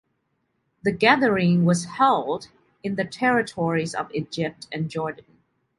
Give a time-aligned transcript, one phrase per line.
[0.83, 2.47] The gathering was held
[2.81, 5.25] in the territories of Egypt and Jordan.